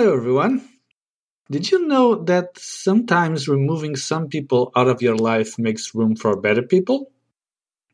Hello, 0.00 0.14
everyone. 0.14 0.66
Did 1.50 1.70
you 1.70 1.86
know 1.86 2.24
that 2.24 2.58
sometimes 2.58 3.50
removing 3.50 3.96
some 3.96 4.28
people 4.28 4.72
out 4.74 4.88
of 4.88 5.02
your 5.02 5.14
life 5.14 5.58
makes 5.58 5.94
room 5.94 6.16
for 6.16 6.40
better 6.40 6.62
people? 6.62 7.12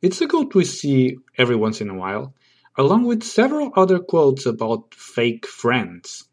It's 0.01 0.21
a 0.21 0.29
quote 0.29 0.55
we 0.55 0.65
see 0.67 1.19
every 1.37 1.57
once 1.57 1.81
in 1.81 1.91
a 1.91 1.97
while, 1.97 2.33
along 2.79 3.07
with 3.07 3.25
several 3.25 3.73
other 3.75 3.99
quotes 3.99 4.47
about 4.47 4.95
fake 4.95 5.49
friends. 5.49 6.29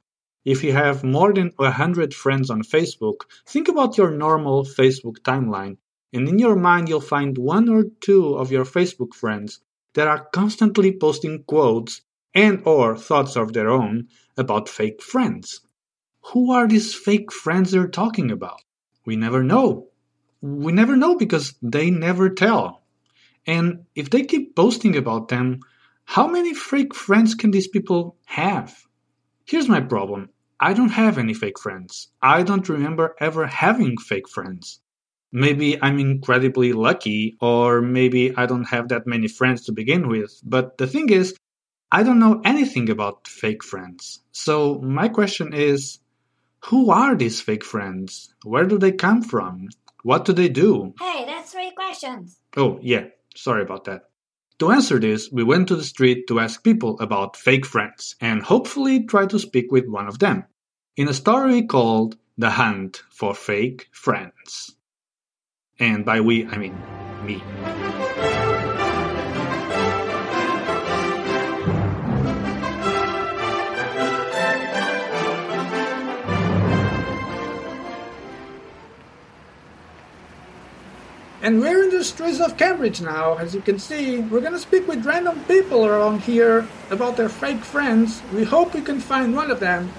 If 0.45 0.63
you 0.63 0.73
have 0.73 1.04
more 1.04 1.34
than 1.34 1.52
100 1.55 2.13
friends 2.13 2.52
on 2.52 2.62
Facebook, 2.62 3.21
think 3.48 3.67
about 3.67 3.98
your 3.98 4.12
normal 4.12 4.66
Facebook 4.66 5.21
timeline, 5.21 5.77
and 6.13 6.30
in 6.30 6.38
your 6.38 6.55
mind 6.55 6.88
you'll 6.88 7.02
find 7.02 7.35
one 7.35 7.67
or 7.67 7.85
two 7.99 8.35
of 8.35 8.52
your 8.52 8.66
Facebook 8.66 9.16
friends 9.16 9.59
that 9.95 10.08
are 10.08 10.30
constantly 10.34 10.95
posting 10.95 11.44
quotes 11.45 12.02
and 12.34 12.62
or 12.66 12.98
thoughts 12.98 13.36
of 13.36 13.54
their 13.54 13.70
own 13.70 14.08
about 14.38 14.70
fake 14.70 15.02
friends. 15.02 15.62
Who 16.32 16.52
are 16.52 16.68
these 16.68 16.96
fake 16.96 17.32
friends 17.32 17.72
they're 17.72 17.88
talking 17.88 18.32
about? 18.32 18.62
We 19.06 19.16
never 19.16 19.44
know. 19.44 19.90
We 20.42 20.72
never 20.72 20.96
know 20.96 21.16
because 21.16 21.56
they 21.62 21.92
never 21.92 22.30
tell. 22.30 22.84
And 23.46 23.86
if 23.96 24.09
they 24.09 24.23
keep 24.23 24.56
posting 24.56 24.96
about 24.96 25.28
them, 25.28 25.59
how 26.06 26.28
many 26.28 26.54
fake 26.54 26.94
friends 26.94 27.36
can 27.36 27.52
these 27.52 27.68
people 27.68 28.18
have? 28.26 28.76
Here's 29.45 29.70
my 29.70 29.81
problem. 29.81 30.30
I 30.59 30.73
don't 30.73 30.90
have 30.90 31.18
any 31.18 31.34
fake 31.34 31.59
friends. 31.59 32.08
I 32.22 32.44
don't 32.44 32.68
remember 32.70 33.16
ever 33.20 33.45
having 33.45 33.98
fake 33.98 34.30
friends. 34.30 34.80
Maybe 35.31 35.81
I'm 35.81 36.00
incredibly 36.00 36.73
lucky, 36.73 37.36
or 37.42 37.81
maybe 37.81 38.36
I 38.38 38.45
don't 38.45 38.70
have 38.70 38.90
that 38.90 39.08
many 39.08 39.28
friends 39.28 39.66
to 39.66 39.72
begin 39.72 40.08
with. 40.08 40.40
But 40.44 40.78
the 40.78 40.88
thing 40.88 41.09
is, 41.09 41.36
I 41.94 42.02
don't 42.02 42.17
know 42.17 42.41
anything 42.44 42.89
about 42.89 43.27
fake 43.27 43.63
friends. 43.63 44.19
So 44.31 44.80
my 44.80 45.09
question 45.09 45.53
is 45.53 46.00
who 46.66 46.89
are 46.89 47.16
these 47.16 47.39
fake 47.39 47.63
friends? 47.63 48.33
Where 48.44 48.66
do 48.66 48.80
they 48.80 48.94
come 48.94 49.22
from? 49.22 49.69
What 50.02 50.25
do 50.25 50.33
they 50.33 50.50
do? 50.50 50.95
Hey, 51.00 51.23
that's 51.27 51.52
three 51.52 51.72
questions. 51.75 52.39
Oh, 52.58 52.80
yeah, 52.81 53.09
sorry 53.35 53.61
about 53.61 53.83
that. 53.83 54.09
To 54.58 54.72
answer 54.72 54.97
this, 54.97 55.31
we 55.31 55.44
went 55.44 55.67
to 55.67 55.75
the 55.75 55.83
street 55.83 56.25
to 56.30 56.39
ask 56.39 56.63
people 56.63 57.00
about 57.00 57.38
fake 57.38 57.66
friends 57.67 58.16
and 58.19 58.41
hopefully 58.41 59.03
try 59.03 59.28
to 59.28 59.38
speak 59.38 59.72
with 59.72 59.88
one 59.88 60.07
of 60.07 60.17
them 60.17 60.45
in 60.97 61.07
a 61.07 61.13
story 61.13 61.61
called 61.61 62.17
The 62.39 62.50
Hunt 62.50 63.03
for 63.11 63.35
Fake 63.35 63.89
Friends. 63.91 64.75
And 65.78 66.05
by 66.05 66.22
we, 66.22 66.47
I 66.47 66.57
mean 66.57 66.75
me. 67.23 68.33
And 81.44 81.59
we're 81.59 81.83
in 81.83 81.89
the 81.89 82.05
streets 82.05 82.39
of 82.39 82.55
Cambridge 82.55 83.02
now, 83.02 83.36
as 83.36 83.53
you 83.53 83.59
can 83.59 83.77
see. 83.77 84.19
We're 84.19 84.39
gonna 84.39 84.58
speak 84.58 84.88
with 84.88 85.05
random 85.05 85.44
people 85.44 85.85
around 85.85 86.22
here 86.22 86.66
about 86.89 87.17
their 87.17 87.27
fake 87.27 87.66
friends. 87.66 88.22
We 88.33 88.45
hope 88.45 88.73
we 88.73 88.80
can 88.80 89.02
find 89.02 89.35
one 89.35 89.52
of 89.52 89.59
them. 89.59 89.91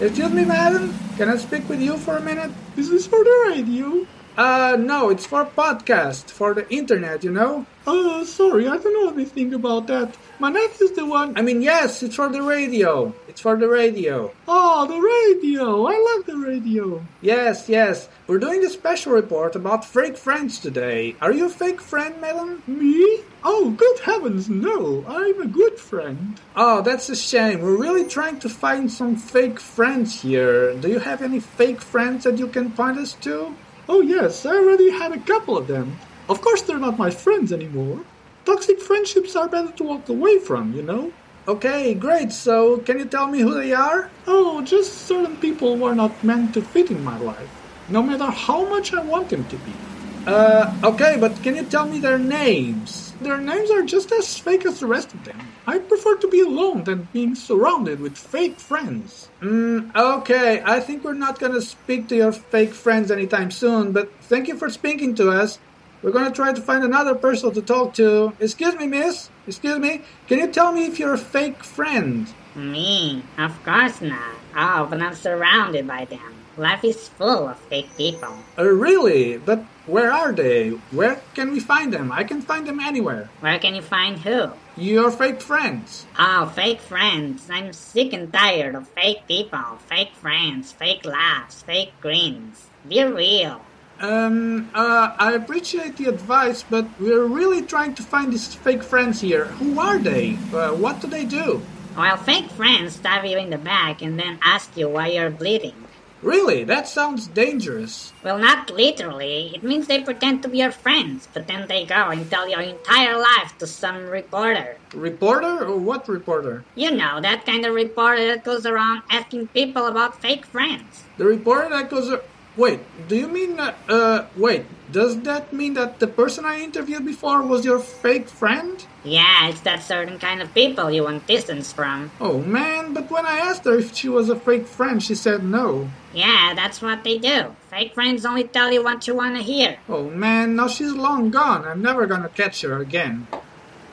Excuse 0.00 0.30
me, 0.30 0.44
madam, 0.44 0.94
can 1.16 1.28
I 1.28 1.38
speak 1.38 1.68
with 1.68 1.80
you 1.80 1.96
for 1.96 2.18
a 2.18 2.20
minute? 2.20 2.52
This 2.76 2.86
is 2.86 2.92
this 2.92 3.06
for 3.08 3.24
the 3.24 3.46
radio? 3.48 4.06
Uh, 4.36 4.76
no, 4.80 5.10
it's 5.10 5.24
for 5.26 5.44
podcast, 5.44 6.28
for 6.28 6.54
the 6.54 6.68
internet, 6.68 7.22
you 7.22 7.30
know? 7.30 7.64
Oh, 7.86 8.24
sorry, 8.24 8.66
I 8.66 8.78
don't 8.78 8.92
know 8.92 9.12
anything 9.12 9.54
about 9.54 9.86
that. 9.86 10.16
My 10.40 10.50
nephew's 10.50 10.90
the 10.92 11.06
one. 11.06 11.38
I 11.38 11.42
mean, 11.42 11.62
yes, 11.62 12.02
it's 12.02 12.16
for 12.16 12.28
the 12.28 12.42
radio. 12.42 13.14
It's 13.28 13.40
for 13.40 13.56
the 13.56 13.68
radio. 13.68 14.32
Oh, 14.48 14.86
the 14.88 14.98
radio. 14.98 15.86
I 15.86 16.16
love 16.16 16.26
the 16.26 16.36
radio. 16.36 17.06
Yes, 17.20 17.68
yes. 17.68 18.08
We're 18.26 18.40
doing 18.40 18.64
a 18.64 18.70
special 18.70 19.12
report 19.12 19.54
about 19.54 19.84
fake 19.84 20.16
friends 20.16 20.58
today. 20.58 21.14
Are 21.20 21.30
you 21.32 21.46
a 21.46 21.50
fake 21.50 21.80
friend, 21.80 22.20
madam? 22.20 22.62
Me? 22.66 23.20
Oh, 23.44 23.70
good 23.70 24.00
heavens, 24.00 24.48
no. 24.48 25.04
I'm 25.06 25.40
a 25.42 25.46
good 25.46 25.78
friend. 25.78 26.40
Oh, 26.56 26.82
that's 26.82 27.08
a 27.08 27.14
shame. 27.14 27.60
We're 27.60 27.76
really 27.76 28.08
trying 28.08 28.40
to 28.40 28.48
find 28.48 28.90
some 28.90 29.14
fake 29.14 29.60
friends 29.60 30.22
here. 30.22 30.74
Do 30.74 30.88
you 30.88 30.98
have 30.98 31.22
any 31.22 31.38
fake 31.38 31.80
friends 31.80 32.24
that 32.24 32.38
you 32.38 32.48
can 32.48 32.72
point 32.72 32.98
us 32.98 33.12
to? 33.22 33.54
Oh, 33.88 34.00
yes, 34.00 34.44
I 34.46 34.56
already 34.56 34.90
had 34.90 35.12
a 35.12 35.20
couple 35.20 35.56
of 35.56 35.66
them. 35.68 36.00
Of 36.28 36.40
course, 36.40 36.62
they're 36.62 36.78
not 36.78 36.98
my 36.98 37.10
friends 37.10 37.52
anymore. 37.52 38.06
Toxic 38.46 38.80
friendships 38.80 39.36
are 39.36 39.48
better 39.48 39.72
to 39.72 39.84
walk 39.84 40.08
away 40.08 40.38
from, 40.38 40.72
you 40.72 40.82
know? 40.82 41.16
Okay, 41.46 41.94
great. 41.94 42.32
So, 42.32 42.78
can 42.78 42.98
you 42.98 43.06
tell 43.06 43.28
me 43.28 43.40
who 43.40 43.54
they 43.54 43.72
are? 43.72 44.12
Oh, 44.26 44.62
just 44.62 45.06
certain 45.06 45.38
people 45.38 45.76
who 45.78 45.84
are 45.84 45.94
not 45.94 46.22
meant 46.22 46.54
to 46.54 46.62
fit 46.62 46.90
in 46.90 47.02
my 47.02 47.18
life, 47.18 47.62
no 47.86 48.02
matter 48.02 48.30
how 48.30 48.68
much 48.68 48.92
I 48.94 49.02
want 49.02 49.28
them 49.28 49.46
to 49.48 49.58
be. 49.58 49.86
Uh, 50.26 50.72
okay, 50.82 51.16
but 51.18 51.42
can 51.42 51.54
you 51.56 51.66
tell 51.66 51.86
me 51.86 52.00
their 52.00 52.18
names? 52.18 53.03
Their 53.20 53.38
names 53.38 53.70
are 53.70 53.82
just 53.82 54.12
as 54.12 54.36
fake 54.38 54.66
as 54.66 54.80
the 54.80 54.86
rest 54.86 55.14
of 55.14 55.24
them. 55.24 55.38
I 55.66 55.78
prefer 55.78 56.16
to 56.16 56.28
be 56.28 56.40
alone 56.40 56.84
than 56.84 57.08
being 57.12 57.34
surrounded 57.34 58.00
with 58.00 58.18
fake 58.18 58.58
friends. 58.58 59.28
Mm, 59.40 59.94
okay, 59.94 60.62
I 60.64 60.80
think 60.80 61.04
we're 61.04 61.14
not 61.14 61.38
gonna 61.38 61.60
speak 61.60 62.08
to 62.08 62.16
your 62.16 62.32
fake 62.32 62.74
friends 62.74 63.10
anytime 63.10 63.50
soon, 63.50 63.92
but 63.92 64.10
thank 64.22 64.48
you 64.48 64.56
for 64.56 64.68
speaking 64.68 65.14
to 65.16 65.30
us. 65.30 65.58
We're 66.02 66.12
gonna 66.12 66.30
try 66.30 66.52
to 66.52 66.60
find 66.60 66.84
another 66.84 67.14
person 67.14 67.52
to 67.54 67.62
talk 67.62 67.94
to. 67.94 68.34
Excuse 68.38 68.74
me, 68.76 68.86
miss. 68.86 69.30
Excuse 69.46 69.78
me. 69.78 70.02
Can 70.26 70.38
you 70.38 70.48
tell 70.48 70.72
me 70.72 70.84
if 70.84 70.98
you're 70.98 71.14
a 71.14 71.18
fake 71.18 71.64
friend? 71.64 72.28
Me? 72.54 73.22
Of 73.38 73.62
course 73.64 74.00
not. 74.00 74.34
Oh, 74.56 74.86
but 74.88 75.00
I'm 75.00 75.14
surrounded 75.14 75.86
by 75.86 76.04
them. 76.04 76.34
Life 76.56 76.84
is 76.84 77.08
full 77.08 77.48
of 77.48 77.58
fake 77.58 77.90
people. 77.96 78.36
Uh, 78.56 78.66
really? 78.66 79.38
But 79.38 79.64
where 79.86 80.12
are 80.12 80.32
they? 80.32 80.70
Where 80.92 81.20
can 81.34 81.50
we 81.50 81.58
find 81.58 81.92
them? 81.92 82.12
I 82.12 82.22
can 82.22 82.40
find 82.42 82.66
them 82.66 82.78
anywhere. 82.78 83.28
Where 83.40 83.58
can 83.58 83.74
you 83.74 83.82
find 83.82 84.18
who? 84.18 84.50
Your 84.76 85.10
fake 85.10 85.40
friends. 85.40 86.06
Oh, 86.16 86.46
fake 86.54 86.80
friends. 86.80 87.48
I'm 87.50 87.72
sick 87.72 88.12
and 88.12 88.32
tired 88.32 88.76
of 88.76 88.88
fake 88.88 89.26
people, 89.26 89.78
fake 89.88 90.14
friends, 90.14 90.70
fake 90.70 91.04
laughs, 91.04 91.62
fake 91.62 91.92
grins. 92.00 92.68
Be 92.88 93.02
real. 93.02 93.60
Um, 94.00 94.70
uh, 94.74 95.14
I 95.18 95.32
appreciate 95.32 95.96
the 95.96 96.06
advice, 96.06 96.64
but 96.68 96.86
we're 97.00 97.24
really 97.24 97.62
trying 97.62 97.94
to 97.94 98.02
find 98.02 98.32
these 98.32 98.54
fake 98.54 98.82
friends 98.82 99.20
here. 99.20 99.46
Who 99.58 99.80
are 99.80 99.98
they? 99.98 100.36
Uh, 100.52 100.70
what 100.74 101.00
do 101.00 101.06
they 101.08 101.24
do? 101.24 101.62
Well, 101.96 102.16
fake 102.16 102.50
friends 102.50 102.96
stab 102.96 103.24
you 103.24 103.38
in 103.38 103.50
the 103.50 103.58
back 103.58 104.02
and 104.02 104.18
then 104.18 104.38
ask 104.42 104.76
you 104.76 104.88
why 104.88 105.08
you're 105.08 105.30
bleeding. 105.30 105.74
Really? 106.22 106.64
That 106.64 106.88
sounds 106.88 107.26
dangerous. 107.26 108.12
Well, 108.24 108.38
not 108.38 108.70
literally. 108.70 109.52
It 109.54 109.62
means 109.62 109.86
they 109.86 110.02
pretend 110.02 110.42
to 110.42 110.48
be 110.48 110.58
your 110.58 110.70
friends, 110.72 111.28
but 111.34 111.46
then 111.46 111.68
they 111.68 111.84
go 111.84 112.08
and 112.08 112.28
tell 112.30 112.48
your 112.48 112.62
entire 112.62 113.16
life 113.18 113.56
to 113.58 113.66
some 113.66 114.06
reporter. 114.06 114.78
Reporter? 114.94 115.66
Or 115.66 115.76
what 115.76 116.08
reporter? 116.08 116.64
You 116.74 116.92
know, 116.92 117.20
that 117.20 117.44
kind 117.44 117.66
of 117.66 117.74
reporter 117.74 118.24
that 118.28 118.42
goes 118.42 118.64
around 118.64 119.02
asking 119.10 119.48
people 119.48 119.86
about 119.86 120.20
fake 120.22 120.46
friends. 120.46 121.04
The 121.18 121.26
reporter 121.26 121.68
that 121.68 121.90
goes. 121.90 122.10
ar- 122.10 122.22
Wait, 122.56 122.80
do 123.08 123.16
you 123.16 123.28
mean. 123.28 123.58
Uh, 123.60 123.74
uh, 123.88 124.26
wait, 124.36 124.64
does 124.94 125.20
that 125.22 125.52
mean 125.52 125.74
that 125.74 125.98
the 125.98 126.06
person 126.06 126.44
I 126.44 126.60
interviewed 126.60 127.04
before 127.04 127.42
was 127.42 127.64
your 127.64 127.80
fake 127.80 128.28
friend? 128.28 128.86
Yeah, 129.02 129.48
it's 129.48 129.60
that 129.62 129.82
certain 129.82 130.20
kind 130.20 130.40
of 130.40 130.54
people 130.54 130.88
you 130.88 131.02
want 131.02 131.26
distance 131.26 131.72
from. 131.72 132.12
Oh 132.20 132.38
man, 132.42 132.94
but 132.94 133.10
when 133.10 133.26
I 133.26 133.38
asked 133.38 133.64
her 133.64 133.76
if 133.76 133.92
she 133.92 134.08
was 134.08 134.28
a 134.28 134.38
fake 134.38 134.68
friend, 134.68 135.02
she 135.02 135.16
said 135.16 135.42
no. 135.42 135.90
Yeah, 136.14 136.54
that's 136.54 136.80
what 136.80 137.02
they 137.02 137.18
do. 137.18 137.56
Fake 137.70 137.92
friends 137.92 138.24
only 138.24 138.44
tell 138.44 138.72
you 138.72 138.84
what 138.84 139.08
you 139.08 139.16
want 139.16 139.34
to 139.36 139.42
hear. 139.42 139.78
Oh 139.88 140.08
man, 140.10 140.54
now 140.54 140.68
she's 140.68 140.92
long 140.92 141.28
gone. 141.32 141.66
I'm 141.66 141.82
never 141.82 142.06
gonna 142.06 142.28
catch 142.28 142.62
her 142.62 142.78
again. 142.78 143.26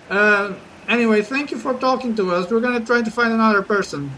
Uh, 0.07 0.53
anyway, 0.87 1.23
thank 1.23 1.49
you 1.49 1.57
for 1.57 1.73
talking 1.73 2.15
to 2.17 2.31
us. 2.31 2.51
We're 2.51 2.59
gonna 2.59 2.85
try 2.85 3.01
to 3.01 3.09
find 3.09 3.33
another 3.33 3.63
person. 3.63 4.11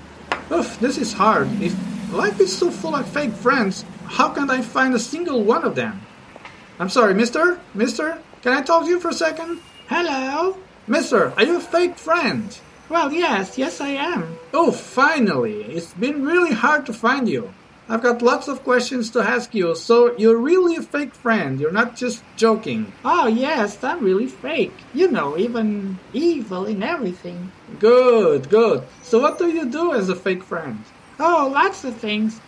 Oof, 0.52 0.78
this 0.82 0.98
is 0.98 1.14
hard. 1.14 1.48
If 1.62 1.74
life 2.12 2.42
is 2.42 2.52
so 2.52 2.70
full 2.70 2.94
of 2.94 3.08
fake 3.08 3.32
friends, 3.32 3.86
how 4.04 4.30
can 4.36 4.50
I 4.50 4.62
find 4.62 4.94
a 4.94 5.00
single 5.00 5.46
one 5.46 5.64
of 5.64 5.76
them? 5.76 6.02
I'm 6.80 6.90
sorry, 6.90 7.14
mister? 7.14 7.60
Mister? 7.74 8.18
Can 8.42 8.54
I 8.54 8.62
talk 8.62 8.84
to 8.84 8.90
you 8.90 9.00
for 9.00 9.10
a 9.10 9.14
second? 9.14 9.60
Hello? 9.88 10.58
Mister, 10.88 11.32
are 11.38 11.44
you 11.44 11.58
a 11.58 11.62
fake 11.62 11.98
friend? 11.98 12.58
Well, 12.90 13.14
yes, 13.14 13.58
yes, 13.58 13.80
I 13.80 13.90
am. 13.90 14.38
Oh, 14.54 14.72
finally! 14.72 15.64
It's 15.64 15.94
been 15.94 16.26
really 16.26 16.52
hard 16.52 16.86
to 16.88 16.94
find 16.94 17.30
you. 17.30 17.54
I've 17.88 18.02
got 18.02 18.22
lots 18.22 18.48
of 18.48 18.64
questions 18.64 19.10
to 19.12 19.22
ask 19.22 19.54
you, 19.54 19.76
so 19.76 20.18
you're 20.18 20.38
really 20.38 20.78
a 20.78 20.82
fake 20.82 21.14
friend. 21.14 21.60
You're 21.60 21.72
not 21.72 21.96
just 21.96 22.24
joking. 22.38 22.92
Oh, 23.06 23.28
yes, 23.28 23.84
I'm 23.84 24.04
really 24.04 24.28
fake. 24.28 24.74
You 24.94 25.12
know, 25.12 25.38
even 25.38 26.00
evil 26.14 26.66
in 26.66 26.82
everything. 26.82 27.52
Good, 27.80 28.50
good. 28.50 28.84
So 29.04 29.20
what 29.20 29.38
do 29.38 29.50
you 29.50 29.66
do 29.66 29.94
as 29.94 30.10
a 30.10 30.16
fake 30.16 30.44
friend? 30.44 30.84
Oh, 31.20 31.52
lots 31.54 31.84
of 31.84 31.96
things. 31.98 32.40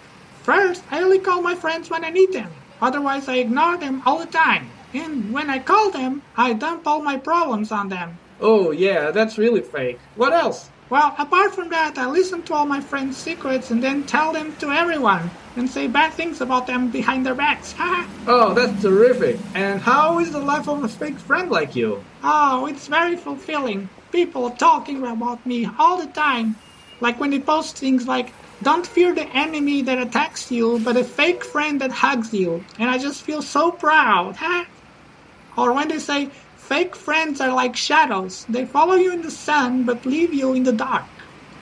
First, 0.41 0.83
I 0.89 1.01
only 1.03 1.19
call 1.19 1.41
my 1.41 1.55
friends 1.55 1.89
when 1.89 2.05
I 2.05 2.09
need 2.09 2.31
them. 2.31 2.51
Otherwise, 2.81 3.27
I 3.27 3.37
ignore 3.37 3.77
them 3.77 4.01
all 4.05 4.19
the 4.19 4.25
time. 4.25 4.69
And 4.93 5.33
when 5.33 5.49
I 5.49 5.59
call 5.59 5.91
them, 5.91 6.21
I 6.37 6.53
dump 6.53 6.87
all 6.87 7.01
my 7.01 7.17
problems 7.17 7.71
on 7.71 7.89
them. 7.89 8.17
Oh, 8.39 8.71
yeah, 8.71 9.11
that's 9.11 9.37
really 9.37 9.61
fake. 9.61 9.99
What 10.15 10.33
else? 10.33 10.69
Well, 10.89 11.15
apart 11.17 11.55
from 11.55 11.69
that, 11.69 11.97
I 11.97 12.05
listen 12.07 12.43
to 12.43 12.53
all 12.53 12.65
my 12.65 12.79
friends' 12.79 13.17
secrets 13.17 13.71
and 13.71 13.81
then 13.83 14.03
tell 14.03 14.31
them 14.31 14.55
to 14.57 14.69
everyone 14.69 15.31
and 15.55 15.67
say 15.69 15.87
bad 15.87 16.13
things 16.13 16.41
about 16.41 16.67
them 16.67 16.89
behind 16.91 17.25
their 17.25 17.35
backs. 17.35 17.73
Oh, 18.27 18.53
that's 18.55 18.81
terrific. 18.81 19.37
And 19.53 19.79
how 19.79 20.17
is 20.19 20.31
the 20.31 20.39
life 20.39 20.67
of 20.67 20.83
a 20.83 20.87
fake 20.87 21.19
friend 21.19 21.49
like 21.51 21.75
you? 21.75 22.03
oh, 22.23 22.65
it's 22.65 22.87
very 22.87 23.15
fulfilling. 23.15 23.87
People 24.11 24.49
talking 24.51 25.03
about 25.05 25.45
me 25.45 25.67
all 25.77 25.97
the 25.97 26.07
time. 26.07 26.55
Like 27.01 27.19
when 27.19 27.29
they 27.31 27.39
post 27.39 27.77
things 27.77 28.07
like, 28.07 28.33
don't 28.63 28.87
fear 28.87 29.15
the 29.15 29.27
enemy 29.35 29.83
that 29.83 29.99
attacks 29.99 30.51
you, 30.51 30.79
but 30.79 30.97
a 30.97 31.05
fake 31.05 31.45
friend 31.45 31.81
that 31.81 31.91
hugs 31.91 32.33
you. 32.33 32.67
And 32.79 32.89
I 32.89 32.97
just 32.99 33.23
feel 33.25 33.41
so 33.43 33.73
proud. 33.73 34.37
Ha! 34.37 34.65
Or 35.57 35.73
when 35.73 35.89
they 35.89 35.99
say, 35.99 36.31
fake 36.57 36.95
friends 36.95 37.41
are 37.41 37.53
like 37.53 37.75
shadows. 37.77 38.45
They 38.49 38.65
follow 38.65 38.95
you 38.95 39.13
in 39.13 39.21
the 39.21 39.31
sun 39.31 39.85
but 39.85 40.05
leave 40.05 40.33
you 40.33 40.53
in 40.55 40.63
the 40.63 40.73
dark. 40.73 41.09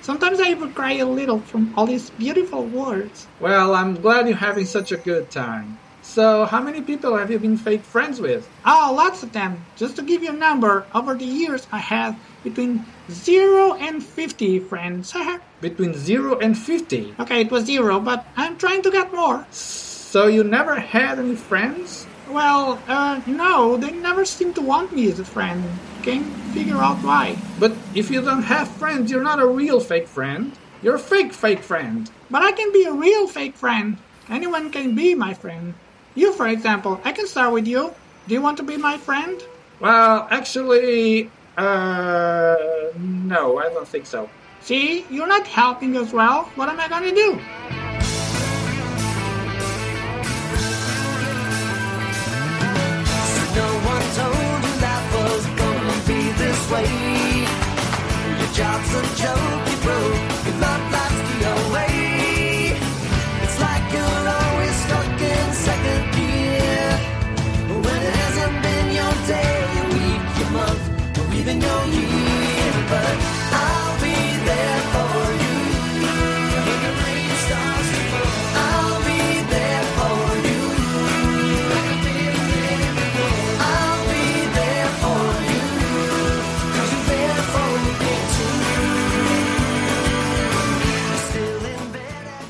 Sometimes 0.02 0.40
I 0.40 0.50
even 0.52 0.74
cry 0.74 0.96
a 0.96 1.08
little 1.08 1.44
from 1.44 1.74
all 1.76 1.88
these 1.88 2.12
beautiful 2.12 2.70
words. 2.70 3.30
Well, 3.40 3.76
I'm 3.76 3.96
glad 3.96 4.28
you're 4.28 4.38
having 4.38 4.66
such 4.66 4.92
a 4.92 4.98
good 4.98 5.32
time. 5.32 5.80
So, 6.04 6.44
how 6.44 6.62
many 6.62 6.82
people 6.82 7.16
have 7.16 7.32
you 7.32 7.40
been 7.40 7.56
fake 7.56 7.82
friends 7.82 8.20
with? 8.20 8.48
Oh, 8.66 8.94
lots 8.96 9.24
of 9.24 9.32
them. 9.32 9.66
Just 9.78 9.96
to 9.96 10.04
give 10.04 10.22
you 10.22 10.32
a 10.32 10.34
number, 10.34 10.86
over 10.94 11.16
the 11.16 11.26
years 11.26 11.66
I 11.72 11.80
had 11.80 12.18
between 12.44 12.86
0 13.10 13.76
and 13.76 14.04
50 14.04 14.60
friends. 14.60 15.14
Between 15.62 15.94
0 15.94 16.40
and 16.40 16.58
50. 16.58 17.16
okay, 17.22 17.42
it 17.42 17.52
was 17.52 17.66
0, 17.66 18.02
but 18.02 18.26
I'm 18.36 18.58
trying 18.58 18.82
to 18.82 18.92
get 18.92 19.14
more. 19.14 19.48
So, 19.50 20.28
you 20.28 20.44
never 20.44 20.76
had 20.76 21.20
any 21.20 21.36
friends? 21.36 22.06
Well, 22.30 22.84
uh, 22.88 23.22
no, 23.26 23.78
they 23.78 23.92
never 23.92 24.26
seem 24.26 24.54
to 24.56 24.62
want 24.62 24.94
me 24.94 25.10
as 25.10 25.20
a 25.20 25.26
friend. 25.26 25.64
Can't 26.04 26.28
figure 26.54 26.78
out 26.78 26.98
why. 26.98 27.38
But 27.60 27.72
if 27.96 28.12
you 28.12 28.22
don't 28.22 28.44
have 28.44 28.68
friends, 28.68 29.10
you're 29.10 29.24
not 29.24 29.40
a 29.40 29.48
real 29.48 29.80
fake 29.80 30.10
friend. 30.10 30.52
You're 30.82 30.96
a 30.96 31.00
fake 31.00 31.32
fake 31.32 31.64
friend. 31.64 32.12
But 32.30 32.44
I 32.44 32.52
can 32.52 32.74
be 32.74 32.84
a 32.84 32.92
real 32.92 33.26
fake 33.28 33.56
friend. 33.56 33.98
Anyone 34.30 34.70
can 34.70 34.96
be 34.96 35.16
my 35.16 35.34
friend. 35.34 35.74
You, 36.16 36.34
for 36.34 36.48
example, 36.48 37.02
I 37.04 37.12
can 37.12 37.28
start 37.28 37.54
with 37.54 37.68
you. 37.68 37.94
Do 38.28 38.34
you 38.36 38.42
want 38.42 38.58
to 38.58 38.64
be 38.64 38.78
my 38.78 38.98
friend? 38.98 39.42
Well, 39.80 40.28
actually, 40.30 41.32
uh, 41.58 42.56
no, 42.98 43.58
I 43.58 43.70
don't 43.70 43.88
think 43.88 44.06
so. 44.06 44.30
See, 44.62 45.06
you're 45.10 45.28
not 45.28 45.46
helping 45.48 45.98
as 45.98 46.14
well. 46.14 46.44
What 46.56 46.70
am 46.70 46.80
I 46.80 46.88
gonna 46.88 47.14
do? 47.14 47.83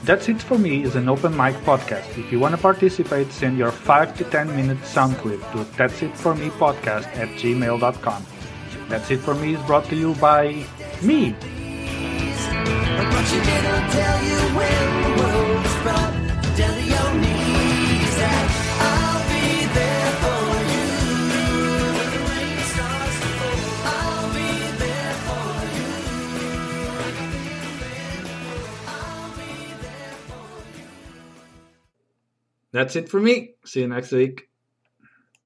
That's 0.04 0.28
It 0.28 0.42
For 0.42 0.60
Me 0.60 0.84
is 0.84 0.96
an 0.96 1.08
open 1.08 1.32
mic 1.32 1.56
podcast. 1.64 2.18
If 2.18 2.30
you 2.30 2.38
want 2.38 2.54
to 2.54 2.62
participate, 2.62 3.32
send 3.32 3.58
your 3.58 3.72
5 3.72 4.18
to 4.18 4.26
10 4.26 4.54
minute 4.54 4.84
sound 4.86 5.16
clip 5.18 5.40
to 5.54 5.64
that's 5.78 6.02
it 6.02 6.14
for 6.18 6.36
me 6.36 6.50
podcast 6.50 7.08
at 7.16 7.30
gmail.com. 7.40 8.26
That's 8.90 9.10
It 9.12 9.18
For 9.20 9.34
Me 9.34 9.56
is 9.56 9.62
brought 9.64 9.86
to 9.86 9.96
you 9.96 10.14
by 10.16 10.66
me. 11.02 11.36
That's 32.74 32.96
it 32.96 33.08
for 33.08 33.20
me. 33.20 33.54
See 33.66 33.82
you 33.82 33.88
next 33.88 34.12
week. 34.12 34.50